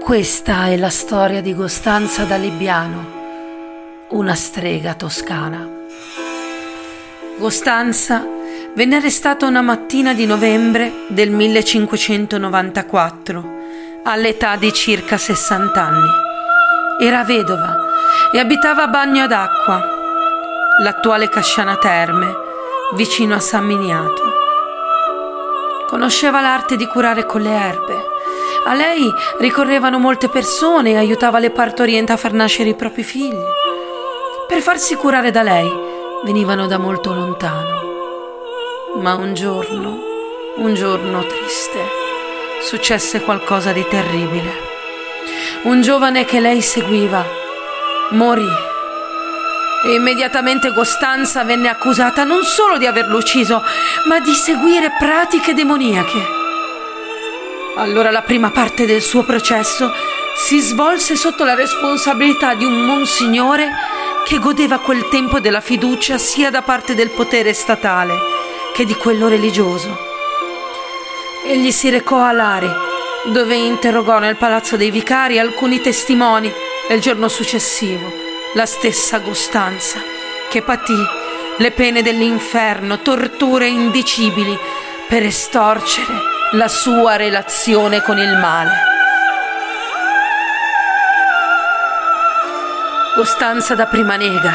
Questa 0.00 0.66
è 0.66 0.76
la 0.76 0.90
storia 0.90 1.40
di 1.40 1.54
Costanza 1.54 2.24
da 2.24 2.36
Libbiano, 2.36 3.22
una 4.10 4.34
strega 4.34 4.94
toscana. 4.94 5.66
Costanza 7.38 8.26
venne 8.74 8.96
arrestata 8.96 9.46
una 9.46 9.62
mattina 9.62 10.12
di 10.14 10.26
novembre 10.26 10.92
del 11.08 11.30
1594, 11.30 13.52
all'età 14.04 14.56
di 14.56 14.72
circa 14.72 15.16
60 15.16 15.82
anni. 15.82 16.08
Era 17.00 17.24
vedova 17.24 17.76
e 18.32 18.38
abitava 18.38 18.84
a 18.84 18.88
Bagno 18.88 19.26
d'Acqua, 19.26 19.82
l'attuale 20.82 21.28
Casciana 21.28 21.76
Terme, 21.76 22.32
vicino 22.94 23.34
a 23.34 23.40
San 23.40 23.64
Miniato. 23.64 24.22
Conosceva 25.88 26.40
l'arte 26.40 26.76
di 26.76 26.86
curare 26.86 27.26
con 27.26 27.40
le 27.40 27.52
erbe. 27.52 28.12
A 28.66 28.72
lei 28.72 29.12
ricorrevano 29.38 29.98
molte 29.98 30.30
persone 30.30 30.92
e 30.92 30.96
aiutava 30.96 31.38
le 31.38 31.50
partorienti 31.50 32.12
a 32.12 32.16
far 32.16 32.32
nascere 32.32 32.70
i 32.70 32.74
propri 32.74 33.02
figli. 33.02 33.44
Per 34.48 34.60
farsi 34.60 34.94
curare 34.94 35.30
da 35.30 35.42
lei 35.42 35.70
venivano 36.24 36.66
da 36.66 36.78
molto 36.78 37.12
lontano. 37.12 37.82
Ma 39.02 39.14
un 39.14 39.34
giorno, 39.34 39.98
un 40.56 40.72
giorno 40.74 41.20
triste, 41.26 41.78
successe 42.62 43.20
qualcosa 43.20 43.72
di 43.72 43.86
terribile. 43.86 44.50
Un 45.64 45.82
giovane 45.82 46.24
che 46.24 46.40
lei 46.40 46.62
seguiva 46.62 47.22
morì 48.10 48.48
e 49.84 49.94
immediatamente 49.94 50.72
Costanza 50.72 51.44
venne 51.44 51.68
accusata 51.68 52.24
non 52.24 52.42
solo 52.42 52.78
di 52.78 52.86
averlo 52.86 53.18
ucciso, 53.18 53.62
ma 54.08 54.20
di 54.20 54.32
seguire 54.32 54.92
pratiche 54.98 55.52
demoniache. 55.52 56.43
Allora 57.76 58.12
la 58.12 58.22
prima 58.22 58.50
parte 58.50 58.86
del 58.86 59.02
suo 59.02 59.24
processo 59.24 59.92
si 60.36 60.60
svolse 60.60 61.16
sotto 61.16 61.44
la 61.44 61.54
responsabilità 61.54 62.54
di 62.54 62.64
un 62.64 62.84
monsignore 62.84 63.68
che 64.24 64.38
godeva 64.38 64.78
quel 64.78 65.08
tempo 65.08 65.40
della 65.40 65.60
fiducia 65.60 66.16
sia 66.16 66.50
da 66.50 66.62
parte 66.62 66.94
del 66.94 67.10
potere 67.10 67.52
statale 67.52 68.14
che 68.72 68.84
di 68.84 68.94
quello 68.94 69.26
religioso. 69.26 69.98
Egli 71.46 71.72
si 71.72 71.90
recò 71.90 72.22
a 72.22 72.30
Lari, 72.30 72.70
dove 73.24 73.56
interrogò 73.56 74.20
nel 74.20 74.36
palazzo 74.36 74.76
dei 74.76 74.92
vicari 74.92 75.40
alcuni 75.40 75.80
testimoni 75.80 76.52
e 76.88 76.94
il 76.94 77.00
giorno 77.00 77.26
successivo 77.26 78.22
la 78.54 78.66
stessa 78.66 79.20
Costanza, 79.20 80.00
che 80.48 80.62
patì 80.62 80.96
le 81.58 81.70
pene 81.72 82.02
dell'inferno, 82.02 83.00
torture 83.00 83.66
indicibili 83.66 84.56
per 85.08 85.24
estorcere 85.24 86.33
la 86.54 86.68
sua 86.68 87.16
relazione 87.16 88.00
con 88.00 88.16
il 88.18 88.36
male. 88.36 88.70
Costanza 93.16 93.74
da 93.74 93.86
prima 93.86 94.14
nega 94.14 94.52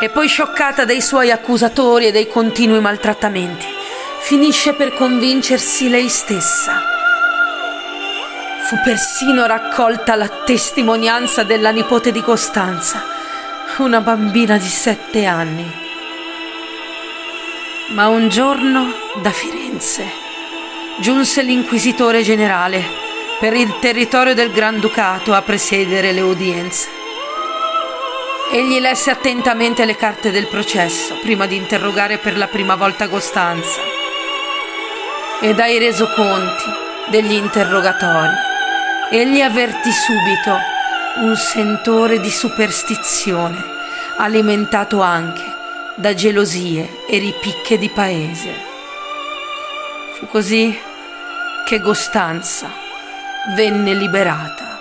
e 0.00 0.10
poi 0.10 0.28
scioccata 0.28 0.84
dai 0.84 1.00
suoi 1.00 1.30
accusatori 1.30 2.06
e 2.06 2.12
dai 2.12 2.28
continui 2.28 2.80
maltrattamenti, 2.80 3.64
finisce 4.20 4.74
per 4.74 4.92
convincersi 4.92 5.88
lei 5.88 6.10
stessa. 6.10 6.82
Fu 8.64 8.76
persino 8.84 9.46
raccolta 9.46 10.16
la 10.16 10.28
testimonianza 10.28 11.42
della 11.42 11.70
nipote 11.70 12.12
di 12.12 12.20
Costanza, 12.20 13.02
una 13.78 14.02
bambina 14.02 14.58
di 14.58 14.68
sette 14.68 15.24
anni. 15.24 15.72
Ma 17.92 18.08
un 18.08 18.28
giorno 18.28 18.92
da 19.22 19.30
Firenze 19.30 20.19
giunse 20.98 21.42
l'inquisitore 21.42 22.22
generale 22.22 22.82
per 23.38 23.54
il 23.54 23.78
territorio 23.78 24.34
del 24.34 24.50
Granducato 24.50 25.32
a 25.32 25.42
presiedere 25.42 26.12
le 26.12 26.20
udienze. 26.20 26.88
Egli 28.52 28.80
lesse 28.80 29.10
attentamente 29.10 29.84
le 29.84 29.96
carte 29.96 30.30
del 30.30 30.48
processo 30.48 31.16
prima 31.22 31.46
di 31.46 31.56
interrogare 31.56 32.18
per 32.18 32.36
la 32.36 32.48
prima 32.48 32.74
volta 32.74 33.08
Costanza 33.08 33.80
e 35.40 35.54
dai 35.54 35.78
resoconti 35.78 36.64
degli 37.08 37.32
interrogatori 37.32 38.48
egli 39.10 39.40
avvertì 39.40 39.90
subito 39.90 40.56
un 41.16 41.34
sentore 41.34 42.20
di 42.20 42.30
superstizione 42.30 43.60
alimentato 44.18 45.00
anche 45.00 45.42
da 45.96 46.14
gelosie 46.14 47.04
e 47.08 47.18
ripicche 47.18 47.76
di 47.76 47.88
paese. 47.88 48.69
Fu 50.20 50.26
così 50.26 50.78
che 51.64 51.80
Costanza 51.80 52.70
venne 53.56 53.94
liberata 53.94 54.79